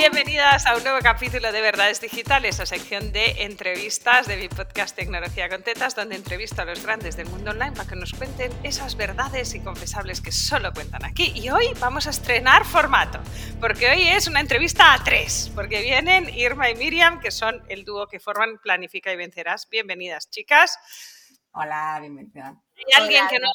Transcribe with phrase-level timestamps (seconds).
[0.00, 4.96] Bienvenidas a un nuevo capítulo de Verdades Digitales, a sección de entrevistas de mi podcast
[4.96, 8.50] Tecnología con Tetas, donde entrevisto a los grandes del mundo online para que nos cuenten
[8.62, 11.34] esas verdades inconfesables que solo cuentan aquí.
[11.34, 13.20] Y hoy vamos a estrenar formato,
[13.60, 17.84] porque hoy es una entrevista a tres, porque vienen Irma y Miriam, que son el
[17.84, 19.68] dúo que forman Planifica y Vencerás.
[19.68, 20.78] Bienvenidas, chicas.
[21.52, 22.54] Hola, bienvenida.
[22.74, 23.50] Hay alguien que no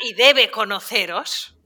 [0.00, 1.57] y debe conoceros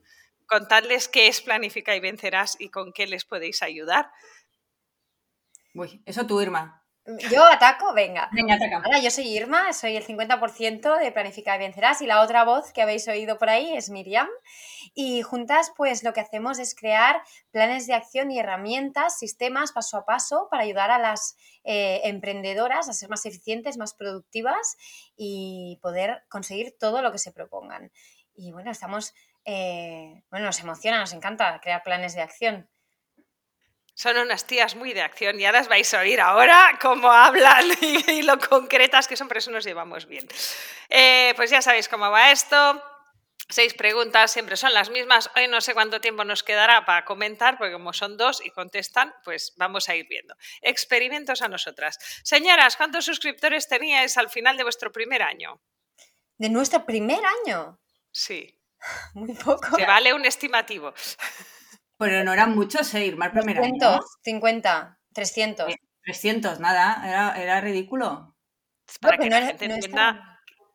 [0.53, 4.11] contadles qué es Planifica y Vencerás y con qué les podéis ayudar.
[5.75, 6.85] Uy, eso tú, Irma.
[7.31, 8.29] Yo ataco, venga.
[8.33, 8.83] Venga, ataca.
[8.87, 12.71] Hola, yo soy Irma, soy el 50% de Planifica y Vencerás y la otra voz
[12.73, 14.29] que habéis oído por ahí es Miriam.
[14.95, 19.97] Y juntas, pues lo que hacemos es crear planes de acción y herramientas, sistemas paso
[19.97, 21.35] a paso para ayudar a las
[21.65, 24.77] eh, emprendedoras a ser más eficientes, más productivas
[25.17, 27.91] y poder conseguir todo lo que se propongan.
[28.35, 32.69] Y bueno, estamos eh, bueno, nos emociona, nos encanta crear planes de acción.
[33.95, 37.67] Son unas tías muy de acción y ahora las vais a oír ahora cómo hablan
[37.81, 40.27] y, lo concretas que son, pero eso nos llevamos bien.
[40.89, 42.83] Eh, pues ya sabéis cómo va esto.
[43.49, 45.31] Seis preguntas, siempre son las mismas.
[45.37, 49.15] Hoy no sé cuánto tiempo nos quedará para comentar, porque como son dos y contestan,
[49.25, 50.35] pues vamos a ir viendo.
[50.63, 51.99] Experimentos a nosotras.
[52.23, 55.61] Señoras, ¿cuántos suscriptores teníais al final de vuestro primer año?
[56.39, 57.79] ¿De nuestro primer año?
[58.11, 58.59] Sí.
[59.15, 59.77] Muy poco.
[59.77, 60.93] Que vale un estimativo.
[61.99, 63.07] Pero no eran muchos, ¿eh?
[63.07, 63.61] Irma, primer
[64.23, 65.75] 50, 300.
[66.05, 68.35] 300, nada, era, ridículo.
[69.01, 70.33] Para que la gente entienda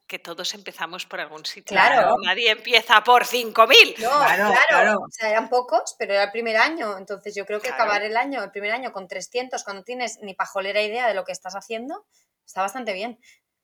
[0.08, 1.76] que todos empezamos por algún sitio.
[1.76, 2.16] Claro.
[2.24, 3.98] Nadie empieza por 5.000.
[4.00, 6.98] No, claro, claro, O sea, eran pocos, pero era el primer año.
[6.98, 10.34] Entonces yo creo que acabar el año, el primer año con 300, cuando tienes ni
[10.34, 12.06] pajolera idea de lo que estás haciendo,
[12.46, 13.20] está bastante bien.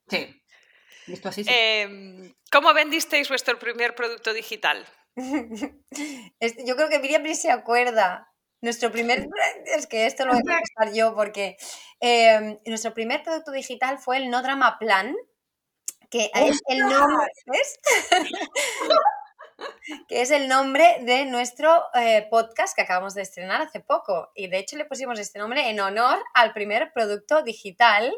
[0.10, 0.43] Sí.
[1.48, 4.86] Em, ¿Cómo vendisteis vuestro primer producto digital?
[5.16, 8.30] yo creo que Miriam se acuerda.
[8.62, 9.28] Nuestro primer,
[9.66, 11.58] es que esto lo voy a contar yo porque
[12.00, 15.16] em, nuestro primer producto digital fue el No Drama Plan,
[16.10, 17.28] que es el nombre,
[20.08, 24.32] que es el nombre de nuestro eh, podcast que acabamos de estrenar hace poco.
[24.36, 28.14] Y de hecho le pusimos este nombre en honor al primer producto digital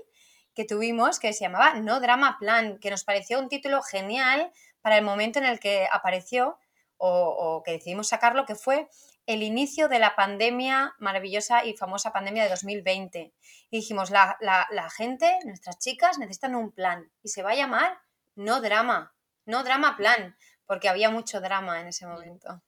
[0.55, 4.51] que tuvimos que se llamaba No Drama Plan, que nos pareció un título genial
[4.81, 6.57] para el momento en el que apareció
[6.97, 8.87] o, que decidimos sacarlo, que fue
[9.25, 13.33] el inicio de la pandemia, maravillosa y famosa pandemia de 2020.
[13.69, 17.99] Y dijimos, la, la gente, nuestras chicas, necesitan un plan y se va a llamar
[18.35, 19.13] No Drama,
[19.45, 22.61] No Drama Plan, porque había mucho drama en ese momento.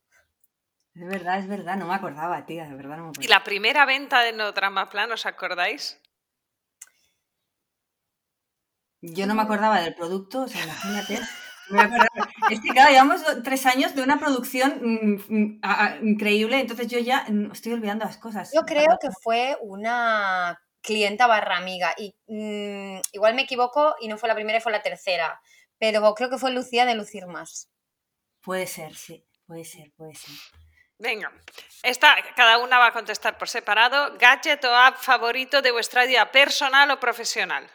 [0.93, 3.25] Es verdad, es verdad, no me acordaba, tía, de verdad no me acordaba.
[3.25, 6.01] ¿Y la primera venta de No Drama Plan, os acordáis?
[9.13, 11.19] Yo no me acordaba del producto, o sea, imagínate.
[12.49, 17.25] Es que, claro, llevamos tres años de una producción mm, mm, increíble, entonces yo ya
[17.27, 18.51] mm, estoy olvidando las cosas.
[18.53, 22.15] Yo creo que fue una clienta barra amiga, y
[23.11, 25.41] igual me equivoco y no fue la primera, fue la tercera,
[25.77, 27.69] pero creo que fue Lucía de Lucir Más.
[28.41, 30.33] Puede ser, sí, puede ser, puede ser.
[30.99, 31.31] Venga,
[31.83, 34.17] esta, cada una va a contestar por separado.
[34.17, 37.69] ¿Gadget o app favorito de vuestra vida personal o profesional?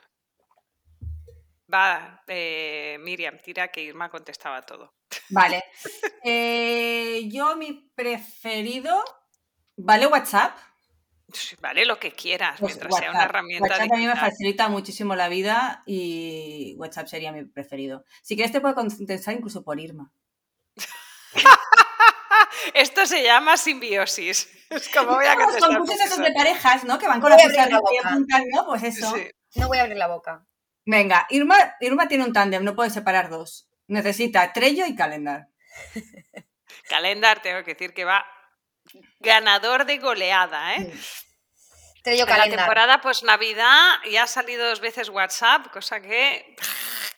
[1.72, 4.94] Va, eh, Miriam, tira que Irma contestaba todo.
[5.31, 5.65] Vale.
[6.25, 9.05] Eh, yo mi preferido,
[9.77, 10.56] ¿vale WhatsApp?
[11.61, 13.69] Vale, lo que quieras, pues mientras sea una herramienta.
[13.69, 18.05] WhatsApp a mí me facilita muchísimo la vida y WhatsApp sería mi preferido.
[18.22, 20.12] Si quieres te puedo contestar incluso por Irma.
[22.75, 24.49] Esto se llama simbiosis.
[24.71, 26.99] Es como voy a Los concursos esos de parejas, ¿no?
[26.99, 28.65] Que van con la apuntan, ¿no?
[28.65, 29.15] Pues eso.
[29.56, 30.47] No voy a abrir la boca.
[30.84, 33.69] Venga, Irma, Irma tiene un tándem, no puede separar dos.
[33.87, 35.48] Necesita Trello y Calendar.
[36.88, 38.26] calendar, tengo que decir que va
[39.20, 40.93] ganador de goleada, ¿eh?
[42.03, 42.50] Trello, Calendar.
[42.50, 46.56] la temporada pues Navidad ya ha salido dos veces WhatsApp, cosa que...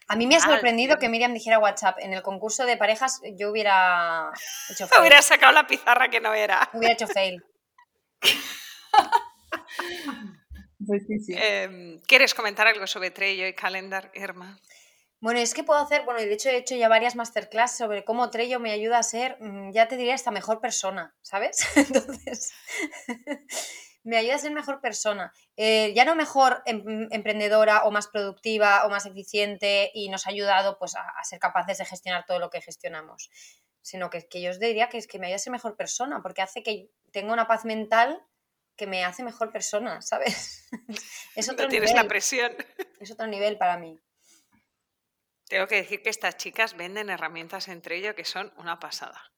[0.06, 1.96] A mí me ha sorprendido que Miriam dijera WhatsApp.
[2.00, 4.30] En el concurso de parejas yo hubiera
[4.68, 5.00] hecho fail.
[5.00, 6.68] Hubiera sacado la pizarra que no era.
[6.74, 7.42] Hubiera hecho fail.
[10.86, 14.60] Pues em, ¿Quieres comentar algo sobre Trello y Calendar, Irma?
[15.20, 18.04] Bueno, es que puedo hacer, bueno, y de hecho he hecho ya varias masterclass sobre
[18.04, 21.56] cómo Trello me ayuda a ser, mm, ya te diría, esta mejor persona, ¿sabes?
[21.76, 22.52] Entonces,
[24.02, 25.32] me ayuda a ser mejor persona.
[25.56, 30.30] Eh, ya no mejor em, emprendedora o más productiva o más eficiente y nos ha
[30.30, 33.30] ayudado pues, a, ser capaces de gestionar todo lo que gestionamos,
[33.80, 36.20] sino que, que yo os diría que es que me ayuda a ser mejor persona
[36.22, 38.22] porque hace que tenga una paz mental
[38.76, 40.68] que me hace mejor persona, ¿sabes?
[41.36, 42.52] es otro no tienes la presión.
[43.00, 44.00] Es otro nivel para mí.
[45.48, 49.30] Tengo que decir que estas chicas venden herramientas entre ellas que son una pasada.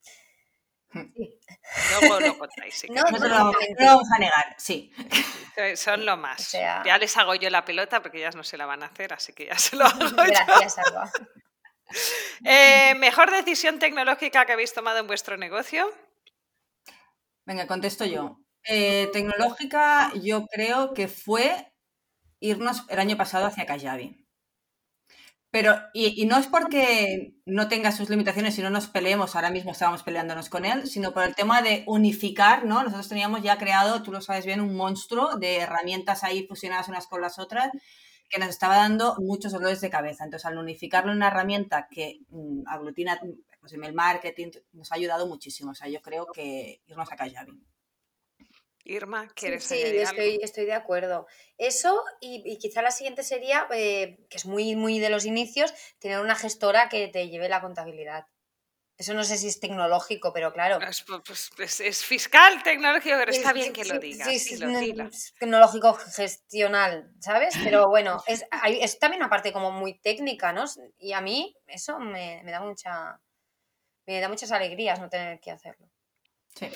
[0.92, 2.86] Luego lo contáis.
[2.88, 4.92] No, lo, no lo vamos a negar, sí.
[5.74, 6.40] Son lo más.
[6.40, 8.86] O sea- Ya les hago yo la pelota porque ellas no se la van a
[8.86, 10.14] hacer, así que ya se lo hago yo.
[10.46, 11.10] Gracias, Alba.
[12.44, 15.92] Eh, ¿Mejor decisión tecnológica que habéis tomado en vuestro negocio?
[17.44, 18.38] Venga, contesto yo.
[18.68, 21.72] Eh, tecnológica, yo creo que fue
[22.40, 24.26] irnos el año pasado hacia Kajabi.
[25.50, 29.50] Pero, y, y no es porque no tenga sus limitaciones y no nos peleemos, ahora
[29.50, 32.82] mismo estábamos peleándonos con él, sino por el tema de unificar, ¿no?
[32.82, 37.06] Nosotros teníamos ya creado, tú lo sabes bien, un monstruo de herramientas ahí fusionadas unas
[37.06, 37.70] con las otras
[38.28, 40.24] que nos estaba dando muchos dolores de cabeza.
[40.24, 43.18] Entonces, al unificarlo en una herramienta que mm, aglutina
[43.60, 45.70] pues, email marketing, nos ha ayudado muchísimo.
[45.70, 47.52] O sea, yo creo que irnos a Kajabi.
[48.86, 50.22] Irma, Sí, ¿quieres sí, algo?
[50.26, 51.26] estoy, estoy de acuerdo.
[51.58, 55.74] Eso y, y quizá la siguiente sería, eh, que es muy, muy de los inicios,
[55.98, 58.26] tener una gestora que te lleve la contabilidad.
[58.98, 60.78] Eso no sé si es tecnológico, pero claro.
[60.88, 64.28] Es, pues, pues, es fiscal, tecnológico, pero está Es- bien que lo sí, digas.
[64.38, 65.04] sí, sí, dilo.
[65.10, 67.60] es tecnológico gestional, ¿sabes?
[67.62, 70.64] Pero bueno, es, hay- es también una parte como muy técnica, ¿no?
[70.98, 73.20] Y a mí eso me, me da mucha
[74.06, 75.90] me da muchas alegrías no tener que hacerlo.
[76.54, 76.68] Sí.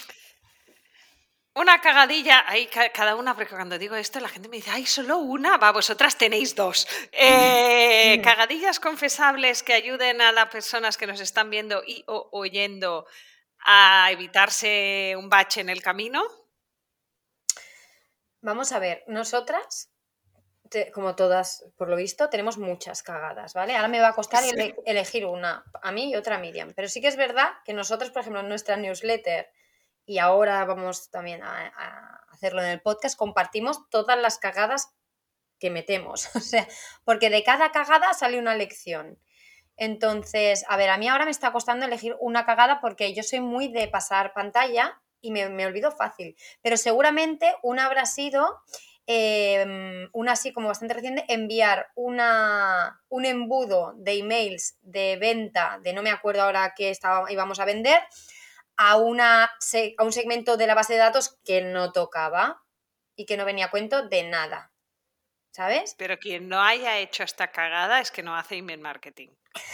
[1.54, 4.86] Una cagadilla, ahí ca- cada una, porque cuando digo esto la gente me dice, ay,
[4.86, 6.86] solo una, va, vosotras tenéis dos.
[7.10, 13.04] Eh, cagadillas confesables que ayuden a las personas que nos están viendo y o oyendo
[13.64, 16.22] a evitarse un bache en el camino.
[18.42, 19.90] Vamos a ver, nosotras,
[20.70, 23.74] te- como todas, por lo visto, tenemos muchas cagadas, ¿vale?
[23.74, 24.50] Ahora me va a costar Sí.
[24.50, 26.72] ele- elegir una, a mí y otra a Miriam.
[26.74, 29.50] Pero sí que es verdad que nosotros, por ejemplo, en nuestra newsletter,
[30.06, 34.94] y ahora vamos también a, hacerlo en el podcast, compartimos todas las cagadas
[35.58, 36.28] que metemos.
[36.34, 36.66] O sea,
[37.04, 39.18] porque de cada cagada sale una lección.
[39.76, 43.40] Entonces, a ver, a mí ahora me está costando elegir una cagada porque yo soy
[43.40, 46.36] muy de pasar pantalla y me, me olvido fácil.
[46.62, 48.62] Pero seguramente una habrá sido,
[49.06, 55.92] eh, una así como bastante reciente, enviar una, un embudo de emails de venta, de
[55.92, 58.00] no me acuerdo ahora qué estaba, íbamos a vender,
[58.82, 62.62] a, una, a un segmento de la base de datos que no tocaba
[63.14, 64.72] y que no venía a cuento de nada.
[65.52, 65.94] ¿Sabes?
[65.98, 69.28] Pero quien no haya hecho esta cagada es que no hace email marketing.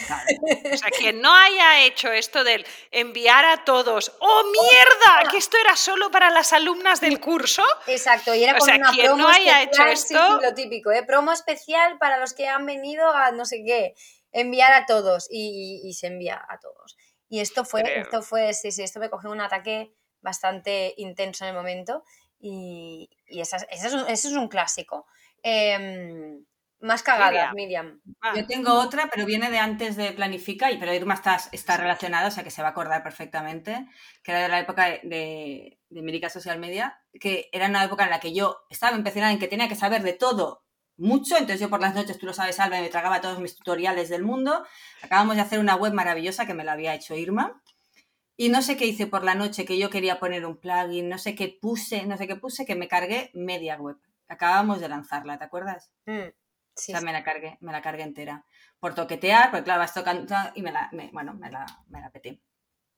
[0.06, 0.24] Claro.
[0.72, 5.30] O sea, quien no haya hecho esto del enviar a todos, ¡oh mierda!
[5.30, 7.62] Que esto era solo para las alumnas del curso.
[7.86, 10.38] Exacto, y era O con sea, una quien promo no haya hecho especial, sí, esto-
[10.40, 11.04] sí, lo típico, ¿eh?
[11.04, 13.94] promo especial para los que han venido a no sé qué,
[14.32, 16.96] enviar a todos y, y- y se envía a todos.
[17.28, 21.50] Y esto fue, esto fue, sí, sí, esto me cogió un ataque bastante intenso en
[21.50, 22.04] el momento
[22.38, 25.06] y, y esa, es- esa es un, ese es un clásico.
[25.42, 26.44] Em,
[26.80, 28.00] más cagadas, Miriam.
[28.20, 31.76] Ah, Yo tengo otra, pero viene de antes de Planifica, y pero Irma está, está
[31.78, 33.86] relacionada, o sea que se va a acordar perfectamente,
[34.22, 38.04] que era de la época de, de, de América Social Media, que era una época
[38.04, 40.65] en la que yo estaba empecinada en que tenía que saber de todo
[40.98, 44.08] mucho, entonces yo por las noches, tú lo sabes, Alba, me tragaba todos mis tutoriales
[44.08, 44.64] del mundo.
[45.02, 47.62] Acabamos de hacer una web maravillosa que me la había hecho Irma.
[48.36, 51.18] Y no sé qué hice por la noche, que yo quería poner un plugin, no
[51.18, 53.96] sé qué puse, no sé qué puse, que me cargué media web.
[54.28, 55.90] Acabamos de lanzarla, ¿te acuerdas?
[56.06, 56.30] Mm,
[56.76, 58.44] sí, o sea, me la cargué, me la cargué entera.
[58.80, 62.10] Por toquetear, porque claro, vas tocando y me la, me- bueno, me la, me la
[62.10, 62.40] peté.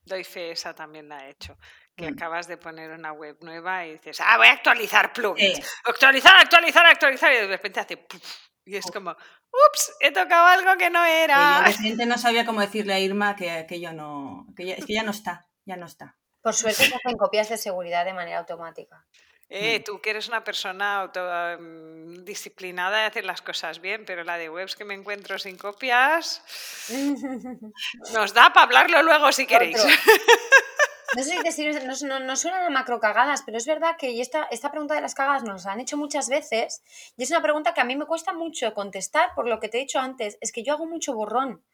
[0.09, 1.57] Doy fe, esa también la he hecho.
[1.97, 2.15] Que Mm.
[2.15, 5.59] acabas de poner una web nueva y dices, ah, voy a actualizar plugins.
[5.59, 7.33] Eh, Actualizar, actualizar, actualizar.
[7.33, 8.23] Y de repente hace puf,
[8.65, 8.93] y es Uf.
[8.93, 11.63] como, ups, he tocado algo que no era.
[11.67, 14.85] de siguiente no sabía cómo decirle a Irma que, que yo no, que ya- es
[14.87, 16.17] que ya no está, ya no está.
[16.41, 19.05] Por suerte se hacen copias de seguridad de manera automática.
[19.51, 21.21] Eh, tú que eres una persona auto,
[21.59, 25.57] mm, disciplinada de hacer las cosas bien, pero la de webs que me encuentro sin
[25.57, 26.43] copias
[28.13, 29.81] nos da para hablarlo luego si queréis.
[29.81, 29.91] Otro.
[31.17, 34.21] No sé si decir, no, no, no suenan a macro cagadas, pero es verdad que
[34.21, 36.83] esta, esta pregunta de las cagadas nos la han hecho muchas veces
[37.17, 39.79] y es una pregunta que a mí me cuesta mucho contestar por lo que te
[39.79, 41.65] he dicho antes, es que yo hago mucho borrón.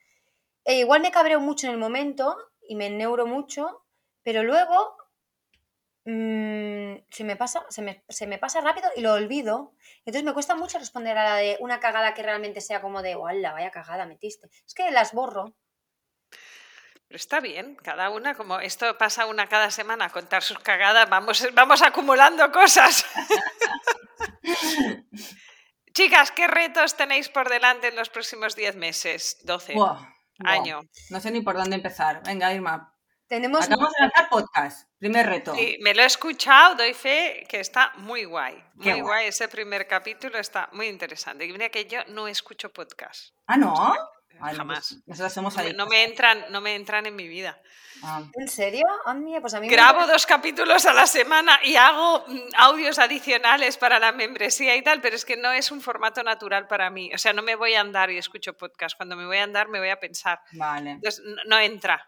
[0.64, 2.36] E igual me cabreo mucho en el momento
[2.68, 3.82] y me neuro mucho,
[4.22, 4.96] pero luego
[6.04, 9.74] mm, se, me pasa, se, me, se me pasa rápido y lo olvido.
[10.04, 13.16] Entonces me cuesta mucho responder a la de una cagada que realmente sea como de,
[13.16, 14.48] ¡Wala, vaya cagada metiste!
[14.66, 15.54] Es que las borro.
[17.06, 21.08] Pero está bien, cada una, como esto pasa una cada semana, a contar sus cagadas,
[21.08, 23.04] vamos, vamos acumulando cosas.
[25.94, 29.38] Chicas, ¿qué retos tenéis por delante en los próximos 10 meses?
[29.44, 29.92] 12, Buah,
[30.38, 30.80] buah, año.
[31.10, 32.22] No sé ni por dónde empezar.
[32.24, 32.93] Venga, Irma.
[33.28, 34.88] Tenemos Acabamos de lanzar podcast.
[34.98, 35.54] Primer reto.
[35.54, 38.54] Sí, me lo he escuchado, doy fe que está muy guay.
[38.82, 39.00] Qué Muy guay.
[39.00, 41.46] guay, ese primer capítulo está muy interesante.
[41.46, 43.34] Y mira que yo no escucho podcast.
[43.46, 43.74] Ah, ¿no?
[44.40, 44.88] Vale, Jamás.
[44.88, 45.78] pues Nosotras somos No me, adictas.
[45.78, 47.58] no me entran, no me entran en mi vida.
[48.02, 48.82] Ah, ¿En serio?
[49.14, 52.98] Mira, pues a mí me Grabo dos capítulos a la semana y hago mm, audios
[52.98, 56.90] adicionales para la membresía y tal, pero es que no es un formato natural para
[56.90, 57.10] mí.
[57.14, 58.96] O sea, no me voy a andar y escucho podcast.
[58.96, 60.40] Cuando me voy a andar me voy a pensar.
[60.52, 62.04] vale, Entonces, no, no entra.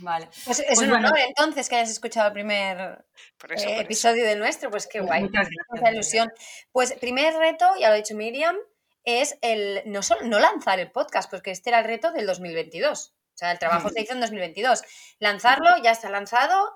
[0.00, 0.28] Vale.
[0.44, 1.08] Pues es Pues un bueno.
[1.08, 3.04] honor entonces que hayas escuchado el primer
[3.38, 3.82] Por eso, eh, por eso.
[3.82, 5.22] episodio de nuestro, pues qué guay.
[5.22, 5.92] Muchas Mucha gracias.
[5.94, 6.32] ilusión.
[6.72, 8.56] Pues primer reto, ya lo ha dicho Miriam,
[9.04, 13.14] es el no, solo, no lanzar el podcast, porque este era el reto del 2022.
[13.34, 14.82] O sea, el trabajo se hizo en 2022.
[15.18, 16.72] Lanzarlo, ya está lanzado,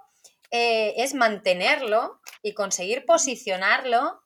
[0.50, 4.22] eh, es mantenerlo y conseguir posicionarlo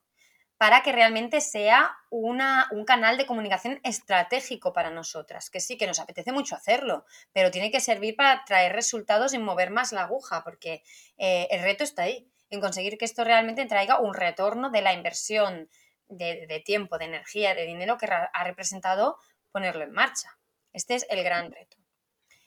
[0.63, 5.89] para que realmente sea una, un canal de comunicación estratégico para nosotras, que sí, que
[5.89, 10.03] nos apetece mucho hacerlo, pero tiene que servir para traer resultados y mover más la
[10.03, 10.85] aguja, porque
[11.19, 14.93] eh, el reto está ahí, en conseguir que esto realmente traiga un retorno de la
[14.93, 15.69] inversión
[16.07, 19.17] de, de tiempo, de energía, de dinero que ha representado
[19.51, 20.39] ponerlo en marcha.
[20.73, 21.77] Este es el gran reto.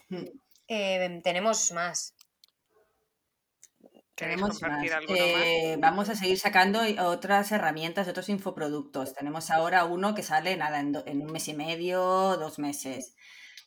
[0.07, 0.27] Mm.
[0.69, 2.14] Eh, tenemos más.
[4.15, 4.85] ¿Queréis Tenemos más.
[5.09, 9.13] Eh, vamos a seguir sacando otras herramientas, otros infoproductos.
[9.13, 11.99] Tenemos ahora uno que sale nada, en, do- en un mes y medio,
[12.37, 13.15] dos meses.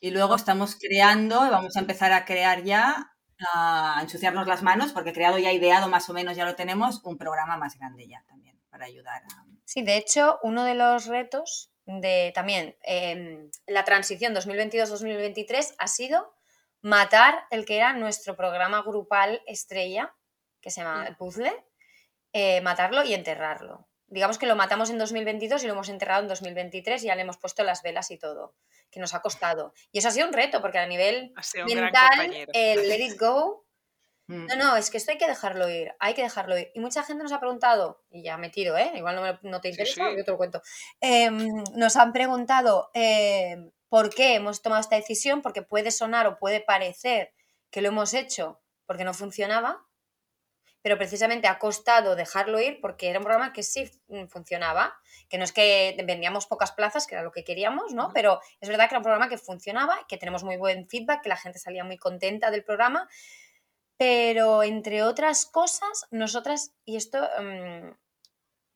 [0.01, 3.11] Y luego estamos creando, vamos a empezar a crear ya,
[3.53, 7.17] a ensuciarnos las manos, porque creado ya, ideado más o menos, ya lo tenemos, un
[7.17, 9.45] programa más grande ya también, para ayudar a...
[9.65, 16.33] Sí, de hecho, uno de los retos de también em, la transición 2022-2023 ha sido
[16.81, 20.15] matar el que era nuestro programa grupal estrella,
[20.61, 21.07] que se llama Mm.
[21.07, 21.65] El Puzzle,
[22.33, 23.87] eh, matarlo y enterrarlo.
[24.07, 27.21] Digamos que lo matamos en 2022 y lo hemos enterrado en 2023 y ya le
[27.21, 28.55] hemos puesto las velas y todo,
[28.89, 29.73] que nos ha costado.
[29.91, 31.31] Y eso ha sido un reto, porque a nivel
[31.65, 33.65] mental, el let it go
[34.31, 34.45] Mm.
[34.45, 36.69] no, no, es que esto hay que dejarlo ir, hay que dejarlo ir.
[36.75, 38.91] Y mucha gente nos ha preguntado, y ya me tiro, ¿eh?
[38.93, 40.17] igual no, me- no te interesa, sí.
[40.17, 40.61] yo te lo cuento.
[41.01, 46.37] Em, nos han preguntado em, por qué hemos tomado esta decisión, porque puede sonar o
[46.37, 47.33] puede parecer
[47.71, 49.83] que lo hemos hecho porque no funcionaba,
[50.81, 55.37] pero precisamente ha costado dejarlo ir porque era un programa que sí mm, funcionaba, que
[55.37, 58.11] no es que vendíamos pocas plazas, que era lo que queríamos, ¿no?
[58.13, 61.29] Pero es verdad que era un programa que funcionaba, que tenemos muy buen feedback, que
[61.29, 63.09] la gente salía muy contenta del programa,
[63.97, 67.89] pero entre otras cosas, nosotras, y esto mm,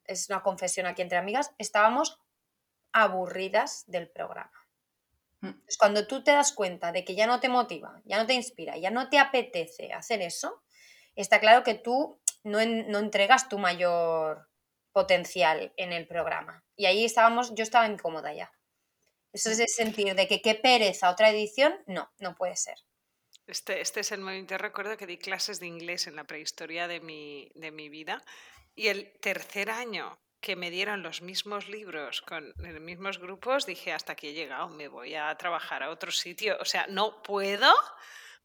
[0.04, 2.20] es una confesión aquí entre amigas, estábamos
[2.92, 4.52] aburridas del programa.
[5.40, 5.46] Mm.
[5.46, 8.34] Entonces, cuando tú te das cuenta de que ya no te motiva, ya no te
[8.34, 10.63] inspira, ya no te apetece hacer eso,
[11.22, 14.48] está claro que tú no, en- no entregas tu mayor
[14.92, 16.64] potencial en el programa.
[16.76, 18.52] Y ahí estábamos, yo estaba incómoda ya.
[19.32, 22.76] Eso es el sentir de que qué pereza, otra edición, no, no puede ser.
[23.46, 24.56] Este, este es el momento.
[24.56, 28.22] Recuerdo que di clases de inglés en la prehistoria de mi, de mi vida
[28.74, 33.92] y el tercer año que me dieron los mismos libros con los mismos grupos, dije,
[33.92, 36.56] hasta aquí he llegado, me voy a trabajar a otro sitio.
[36.60, 37.72] O sea, no puedo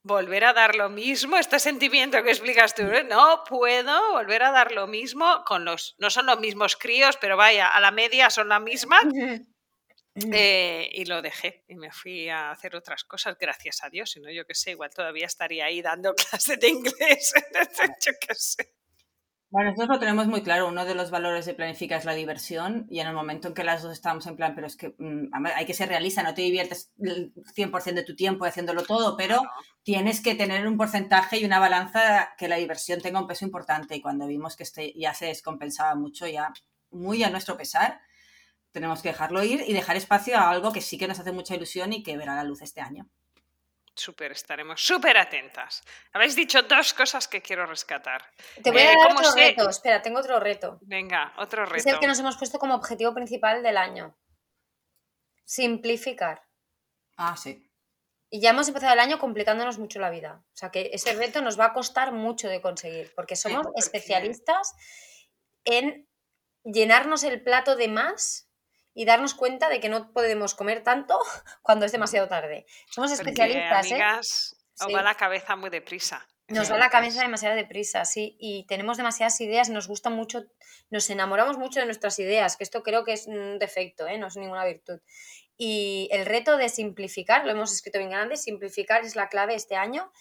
[0.03, 3.03] volver a dar lo mismo, este sentimiento que explicas tú, ¿eh?
[3.03, 7.37] no puedo volver a dar lo mismo con los, no son los mismos críos, pero
[7.37, 8.99] vaya, a la media son la misma.
[10.33, 14.11] Eh, y lo dejé y me fui a hacer otras cosas, gracias a Dios.
[14.11, 17.33] Si no, yo qué sé, igual todavía estaría ahí dando clases de inglés.
[18.05, 18.73] yo qué sé.
[19.51, 20.67] Bueno, nosotros lo tenemos muy claro.
[20.67, 23.63] Uno de los valores de Planifica es la diversión y en el momento en que
[23.63, 26.35] las dos estamos en plan, pero es que mm, ver, hay que ser realista, no
[26.35, 29.41] te diviertes el 100% de tu tiempo haciéndolo todo, pero
[29.83, 33.95] tienes que tener un porcentaje y una balanza que la diversión tenga un peso importante.
[33.95, 36.53] Y cuando vimos que este ya se descompensaba mucho, ya
[36.91, 38.01] muy a nuestro pesar,
[38.71, 41.55] tenemos que dejarlo ir y dejar espacio a algo que sí que nos hace mucha
[41.55, 43.09] ilusión y que verá la luz este año.
[43.99, 45.83] Súper, estaremos súper atentas.
[46.13, 48.21] Habéis dicho dos cosas que quiero rescatar.
[48.63, 49.39] Te voy a Eh, dar ¿cómo otro sé?
[49.49, 49.69] reto.
[49.69, 50.79] Espera, tengo otro reto.
[50.83, 51.89] Venga, otro Es reto.
[51.89, 54.17] el que nos hemos puesto como objetivo principal del año.
[55.43, 56.43] Simplificar.
[57.17, 57.65] Ah, sí.
[58.29, 60.43] Y ya hemos empezado el año complicándonos mucho la vida.
[60.53, 63.79] O sea que ese reto nos va a costar mucho de conseguir, porque somos porque-
[63.81, 64.75] especialistas
[65.65, 66.07] en
[66.63, 68.48] llenarnos el plato de más
[68.99, 71.17] y darnos cuenta de que no podemos comer tanto
[71.61, 72.65] cuando es demasiado tarde.
[72.91, 73.93] Somos Porque, especialistas, ¿eh?
[73.93, 74.93] amigas, Sí.
[74.93, 76.27] va la cabeza muy deprisa.
[76.49, 80.45] Nos va la cabeza demasiado deprisa, sí, y tenemos demasiadas ideas y nos gusta mucho,
[80.89, 84.17] nos enamoramos mucho de nuestras ideas, que esto creo que es un defecto, ¿eh?
[84.17, 84.99] no es ninguna virtud.
[85.57, 89.75] Y el reto de simplificar, lo hemos escrito bien grande, simplificar es la clave este
[89.75, 90.11] año,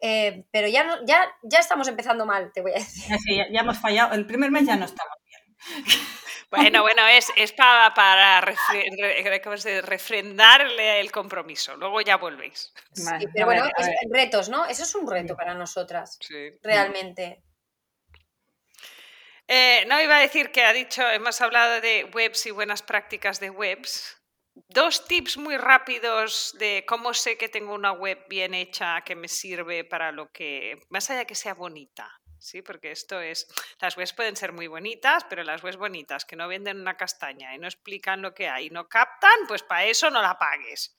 [0.00, 3.04] eh, pero ya, no, ya, ya estamos empezando mal, te voy a decir.
[3.08, 4.12] Ya, sí, ya- ya hemos fallado.
[4.14, 5.40] El primer mes ya no estamos bien.
[6.50, 9.82] Bueno, bueno, es, es para, para refre- re- ¿cómo se dice?
[9.82, 11.76] refrendar el- compromiso.
[11.76, 12.72] Luego ya volvéis.
[12.92, 14.64] Sí, pero bueno, es- retos, ¿no?
[14.66, 16.50] Eso es un reto para nosotras, Sí.
[16.62, 17.42] realmente.
[19.48, 23.38] Eh, no iba a decir que ha dicho, hemos hablado de webs y buenas prácticas
[23.40, 24.12] de webs.
[24.68, 29.28] dos tips muy rápidos de cómo sé que tengo una web bien hecha que me
[29.28, 32.10] sirve para lo que, más allá que sea bonita.
[32.38, 33.48] Sí, porque esto es,
[33.80, 37.54] las webs pueden ser muy bonitas, pero las webs bonitas que no venden una castaña
[37.54, 40.96] y no explican lo que hay y no captan, pues para eso no la pagues.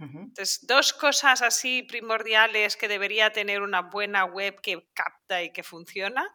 [0.00, 5.64] Entonces, dos cosas así primordiales que debería tener una buena web que capta y que
[5.64, 6.32] funciona.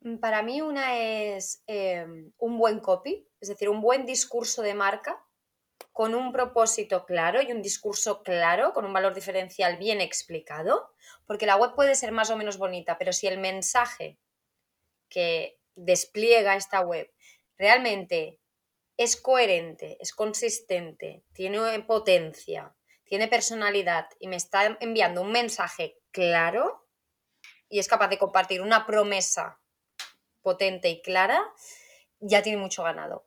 [0.00, 4.74] Mm, para mí una es em, un buen copy, es decir, un buen discurso de
[4.74, 5.24] marca
[5.92, 10.92] con un propósito claro y un discurso claro, con un valor diferencial bien explicado,
[11.28, 14.18] porque la web puede ser más o menos bonita, pero si el mensaje
[15.10, 17.12] que despliega esta web
[17.58, 18.40] realmente
[18.96, 26.88] es coherente, es consistente, tiene potencia, tiene personalidad y me está enviando un mensaje claro
[27.68, 29.60] y es capaz de compartir una promesa
[30.40, 31.44] potente y clara,
[32.20, 33.26] ya tiene mucho ganado.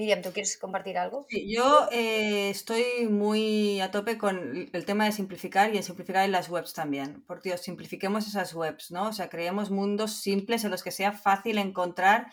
[0.00, 1.26] Miriam, ¿tú quieres compartir algo?
[1.28, 6.24] Sí, yo eh, estoy muy a tope con el tema de simplificar y de simplificar
[6.24, 7.22] en las webs también.
[7.26, 9.08] Por Dios, simplifiquemos esas webs, ¿no?
[9.08, 12.28] O sea, creemos mundos simples en los que sea fácil encontrar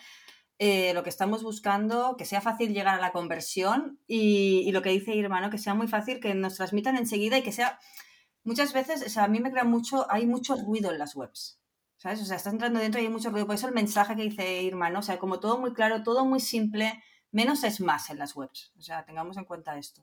[0.58, 4.88] eh, lo que estamos buscando, que sea fácil llegar a la conversión y, lo que
[4.88, 5.50] dice Irma, ¿no?
[5.50, 7.78] Que sea muy fácil, que nos transmitan enseguida y que sea...
[8.44, 11.60] Muchas veces, o sea, a mí me crea mucho, hay mucho ruido en las webs.
[11.98, 12.22] ¿Sabes?
[12.22, 13.44] O sea, estás entrando dentro y hay mucho ruido.
[13.44, 15.00] Por eso el mensaje que dice Irma, ¿no?
[15.00, 18.72] O sea, como todo muy claro, todo muy simple menos es más en las webs.
[18.78, 20.02] O sea, tengamos en cuenta esto.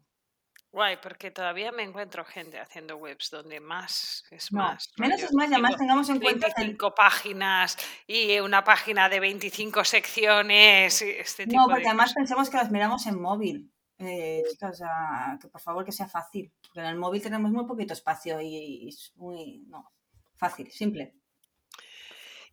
[0.72, 4.91] Guay, porque todavía me encuentro gente haciendo webs donde más es más.
[4.98, 6.48] Menos es más y además tengamos en cuenta.
[6.58, 11.01] 25 páginas y una página de 25 secciones.
[11.01, 13.72] Este tipo no, porque además pensamos que las miramos en móvil.
[13.98, 16.51] Eh, chicas, o sea, que por favor que sea fácil.
[16.62, 19.63] Porque en el móvil tenemos muy poquito espacio y, y es muy.
[19.67, 19.94] No,
[20.34, 21.15] fácil, simple.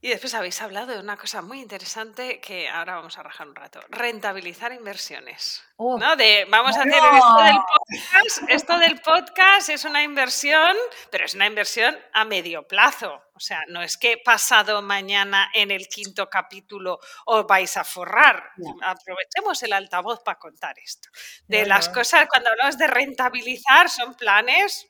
[0.04, 3.54] Y después habéis hablado de una cosa muy interesante que ahora vamos a rajar un
[3.54, 3.78] rato.
[3.88, 5.62] Rentabilizar inversiones.
[5.78, 6.16] ¿no?
[6.16, 8.42] De, vamos a hacer esto del podcast.
[8.48, 10.76] Esto del podcast es una inversión,
[11.12, 13.22] pero es una inversión a medio plazo.
[13.34, 18.42] O sea, no es que pasado mañana en el quinto capítulo os vais a forrar.
[18.82, 21.10] Aprovechemos el altavoz para contar esto.
[21.46, 24.84] De las cosas, cuando hablamos de rentabilizar, son planes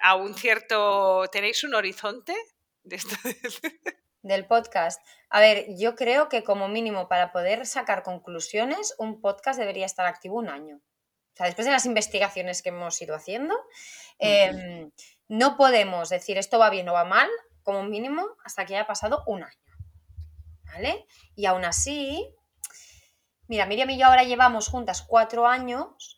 [0.00, 1.24] a un cierto...
[1.32, 2.36] ¿Tenéis un horizonte?
[4.22, 5.00] Del podcast.
[5.28, 10.06] A ver, yo creo que como mínimo para poder sacar conclusiones, un podcast debería estar
[10.06, 10.76] activo un año.
[10.76, 13.54] O sea, después de las investigaciones que hemos ido haciendo,
[14.18, 14.90] em,
[15.28, 17.28] no podemos decir esto va bien o va mal,
[17.62, 19.58] como mínimo, hasta que haya pasado un año.
[20.64, 21.06] ¿Vale?
[21.34, 22.34] Y aún así,
[23.48, 26.15] mira, Miriam y yo ahora llevamos juntas cuatro años,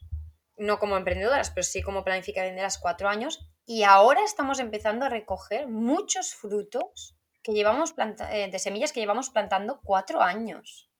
[0.58, 5.68] no como emprendedoras, pero sí como planificadoras cuatro años, y ahora estamos empezando a recoger
[5.68, 7.94] muchos frutos que llevamos
[8.30, 10.90] eh, de semillas que llevamos plantando cuatro años.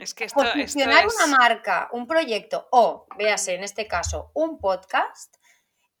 [0.00, 5.36] Es que esto, Posicionar una marca, un proyecto o, véase en este caso, un podcast,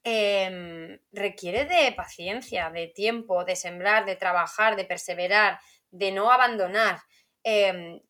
[0.04, 7.00] em, requiere de paciencia, de tiempo, de sembrar, de trabajar, de perseverar, de no abandonar
[7.42, 8.00] em,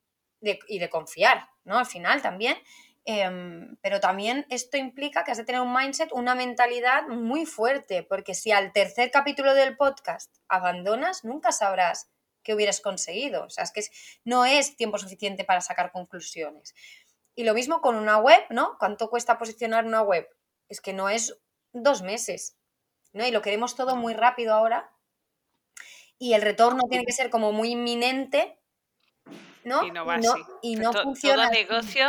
[0.40, 1.78] y de confiar, ¿no?
[1.78, 2.56] Al final también.
[3.04, 8.02] Em, pero también esto implica que has de tener un mindset, una mentalidad muy fuerte,
[8.02, 12.10] porque si al tercer capítulo del podcast abandonas, nunca sabrás
[12.42, 13.44] qué hubieras conseguido.
[13.44, 13.82] O sea, es que
[14.24, 16.74] no es tiempo suficiente para sacar conclusiones.
[17.34, 18.76] Y lo mismo con una web, ¿no?
[18.78, 20.28] ¿Cuánto cuesta posicionar una web?
[20.68, 21.38] Es que no es
[21.72, 22.58] dos meses,
[23.12, 23.26] ¿no?
[23.26, 24.92] Y lo queremos todo muy rápido ahora.
[26.18, 28.58] Y el retorno tiene que ser como muy inminente,
[29.64, 29.86] ¿no?
[29.86, 30.28] Y no va así.
[30.62, 31.44] Y no funciona.
[31.44, 32.06] Todo negocio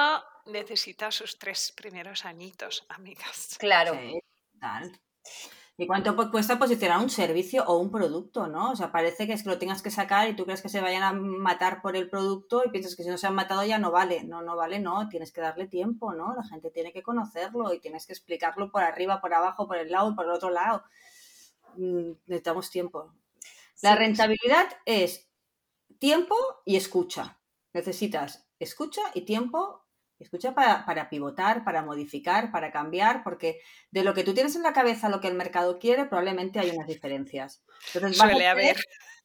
[0.52, 3.58] necesita sus tres primeros añitos, amigas.
[3.60, 3.94] Claro.
[5.78, 8.72] ¿Y cuánto cuesta posicionar un servicio o un producto, no?
[8.72, 10.82] O sea, parece que es que lo tengas que sacar y tú crees que se
[10.82, 13.78] vayan a matar por el producto y piensas que si no se han matado ya
[13.78, 14.26] no vale.
[14.26, 15.08] No, no vale, no.
[15.08, 16.36] Tienes que darle tiempo, ¿no?
[16.36, 19.90] La gente tiene que conocerlo y tienes que explicarlo por arriba, por abajo, por el
[19.90, 20.84] lado y por el otro lado.
[21.78, 23.14] Mm, necesitamos tiempo.
[23.82, 25.30] La rentabilidad es
[25.98, 26.36] tiempo
[26.66, 27.40] y escucha.
[27.72, 29.86] Necesitas escucha y tiempo
[30.20, 34.74] Escucha para, pivotar, para modificar, para cambiar, porque de lo que tú tienes en la
[34.74, 37.64] cabeza a lo que el mercado quiere, probablemente hay unas diferencias.
[38.12, 38.76] suele haber.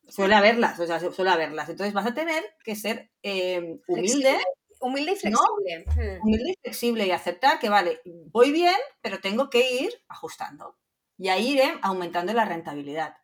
[0.06, 1.68] Suele haberlas, o sea, suele haberlas.
[1.68, 4.38] Entonces vas a tener que ser eh, humilde.
[4.80, 5.84] Humilde y flexible.
[5.96, 6.22] Hmm.
[6.22, 10.76] Humilde y flexible y aceptar que, vale, voy bien, pero tengo que ir ajustando.
[11.16, 13.16] Y ahí iré aumentando la rentabilidad.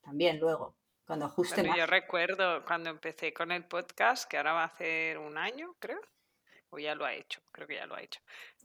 [0.00, 4.66] También luego, cuando ajuste Yo recuerdo cuando empecé con el podcast, que ahora va a
[4.66, 6.00] hacer un año, creo
[6.72, 8.20] o ya lo ha hecho, creo que ya lo ha hecho,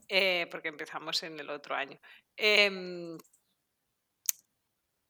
[0.08, 1.98] eh, porque empezamos en el otro año.
[2.36, 3.18] Em,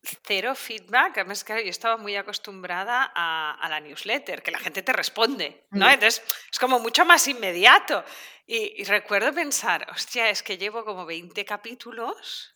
[0.03, 1.19] cero feedback.
[1.19, 5.87] Además, claro, yo estaba muy acostumbrada a, la newsletter, que la gente te responde, ¿no?
[5.87, 5.91] Mm.
[5.91, 8.05] Entonces, es como mucho más inmediato.
[8.47, 12.55] Y, y, recuerdo pensar, hostia, es que llevo como 20 capítulos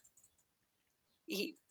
[1.26, 1.61] y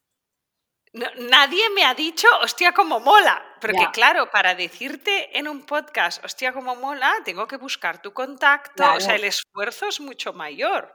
[0.94, 3.46] nadie me ha dicho, hostia, como mola.
[3.62, 8.84] Porque claro, para decirte en un podcast, hostia, como mola, tengo que buscar tu contacto.
[8.96, 10.94] O sea, el esfuerzo es mucho mayor.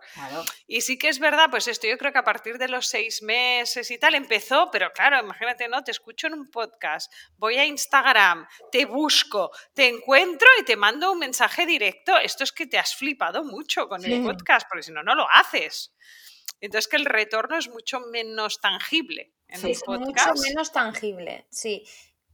[0.66, 3.22] Y sí que es verdad, pues esto yo creo que a partir de los seis
[3.22, 5.84] meses y tal empezó, pero claro, imagínate, ¿no?
[5.84, 11.12] Te escucho en un podcast, voy a Instagram, te busco, te encuentro y te mando
[11.12, 12.18] un mensaje directo.
[12.18, 15.30] Esto es que te has flipado mucho con el podcast, porque si no, no lo
[15.30, 15.92] haces.
[16.60, 19.32] Entonces que el retorno es mucho menos tangible.
[19.48, 21.84] En sí, es mucho menos tangible, sí.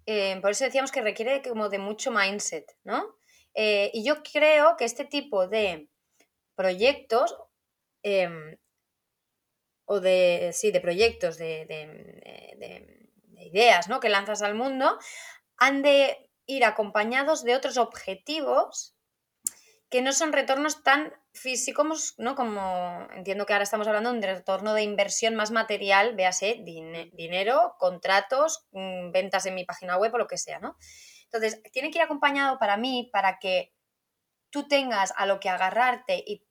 [0.07, 3.17] Eh, por eso decíamos que requiere como de mucho mindset, ¿no?
[3.55, 5.89] Eh, y yo creo que este tipo de
[6.55, 7.37] proyectos
[8.03, 8.57] em,
[9.85, 12.99] o de, sí, de proyectos, de, de,
[13.45, 14.01] ideas ¿no?
[14.01, 14.99] que lanzas al mundo,
[15.59, 18.95] han de ir acompañados de otros objetivos
[19.91, 22.35] que no son retornos tan físicos, ¿no?
[22.35, 26.62] Como entiendo que ahora estamos hablando de un retorno de inversión más material, véase,
[27.12, 30.77] dinero, contratos, mm, ventas en mi página web o lo que sea, ¿no?
[31.25, 33.73] Entonces, tiene que ir acompañado para mí, para que
[34.51, 36.45] tú tengas a lo que agarrarte y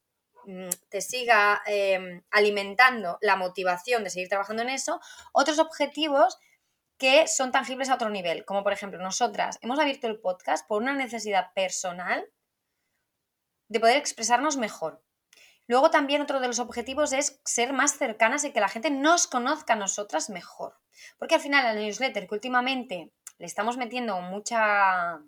[0.46, 5.00] mm, te siga em, alimentando la motivación de seguir trabajando en eso,
[5.34, 6.40] otros objetivos
[6.98, 10.82] que son tangibles a otro nivel, como por ejemplo nosotras hemos abierto el podcast por
[10.82, 12.28] una necesidad personal
[13.72, 15.02] de poder expresarnos mejor.
[15.66, 19.28] Luego también otro de los objetivos es ser más cercanas y que la gente nos
[19.28, 20.78] conozca a nosotras mejor.
[21.18, 25.22] Porque al final la newsletter que últimamente le estamos metiendo mucha,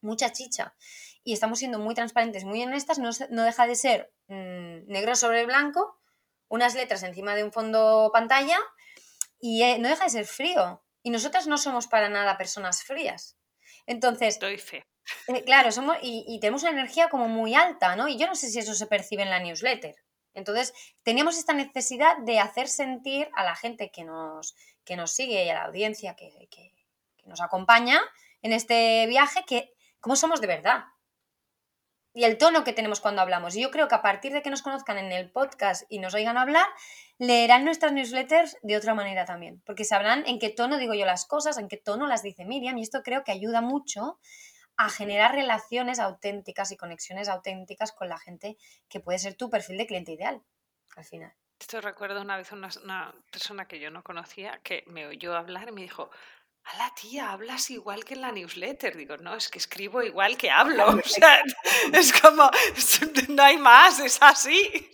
[0.00, 0.74] mucha chicha
[1.22, 6.00] y estamos siendo muy transparentes, muy honestas, no, deja de ser mm, negro sobre blanco,
[6.48, 8.58] unas letras encima de un fondo pantalla
[9.38, 10.82] y eh, no deja de ser frío.
[11.04, 13.38] Y nosotras no somos para nada personas frías.
[13.86, 14.87] Entonces, Doy fe.
[15.28, 18.08] Eh, claro, somos y, tenemos una energía como muy alta, ¿no?
[18.08, 19.94] Y yo no sé si eso se percibe en la newsletter.
[20.34, 25.44] Entonces, teníamos esta necesidad de hacer sentir a la gente que nos, que nos sigue
[25.44, 26.72] y a la audiencia que, que,
[27.24, 28.00] nos acompaña
[28.40, 30.84] en este viaje que cómo somos de verdad.
[32.14, 33.54] Y el tono que tenemos cuando hablamos.
[33.54, 36.14] Y yo creo que a partir de que nos conozcan en el podcast y nos
[36.14, 36.66] oigan hablar,
[37.18, 39.62] leerán nuestras newsletters de otra manera también.
[39.66, 42.78] Porque sabrán en qué tono digo yo las cosas, en qué tono las dice Miriam.
[42.78, 44.18] Y esto creo que ayuda mucho
[44.78, 48.56] a generar relaciones auténticas y conexiones auténticas con la gente
[48.88, 50.40] que puede ser tu perfil de cliente ideal,
[50.96, 51.34] al final.
[51.58, 55.68] Esto recuerdo una vez una, una persona que yo no conocía que me oyó hablar
[55.68, 56.10] y me dijo,
[56.62, 58.96] a la tía, hablas igual que en la newsletter.
[58.96, 60.86] Digo, no, es que escribo igual que hablo.
[61.04, 61.42] O sea,
[61.92, 62.48] es como,
[63.28, 64.90] no hay más, es así.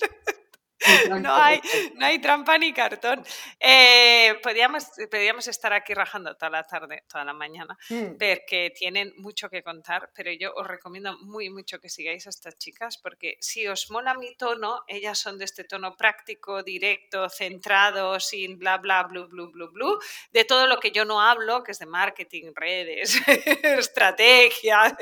[1.09, 1.61] No hay,
[1.95, 3.25] no hay trampa ni cartón.
[3.59, 8.17] Eh, podríamos, podríamos, estar aquí rajando toda la tarde, toda la mañana, mm.
[8.19, 12.59] porque tienen mucho que contar, pero yo os recomiendo muy mucho que sigáis a estas
[12.59, 18.21] chicas, porque si os mola mi tono, ellas son de este tono práctico, directo, centrado,
[18.21, 19.99] sin bla, bla, blu, blu, blu, blu,
[20.33, 23.21] de todo lo que yo no hablo, que es de marketing, redes,
[23.63, 24.97] estrategia,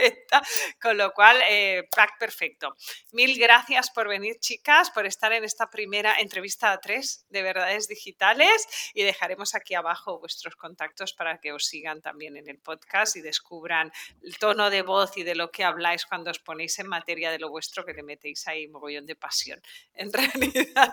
[0.81, 2.75] con lo cual, eh, pack perfecto.
[3.13, 7.89] Mil gracias por venir, chicas, por estar en esta primera entrevista a tres de verdades
[7.89, 13.17] digitales y dejaremos aquí abajo vuestros contactos para que os sigan también en el podcast
[13.17, 13.91] y descubran
[14.23, 17.41] el tono de voz y de lo que habláis cuando os ponéis en materia de
[17.41, 19.61] lo vuestro que le metéis ahí mogollón de pasión.
[19.95, 20.93] En realidad.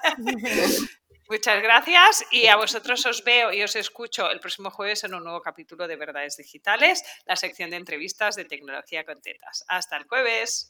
[1.29, 5.23] Muchas gracias y a vosotros os veo y os escucho el próximo jueves en un
[5.23, 9.63] nuevo capítulo de Verdades Digitales, la sección de entrevistas de tecnología con tetas.
[9.67, 10.67] Hasta el jueves.